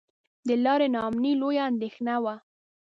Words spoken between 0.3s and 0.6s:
د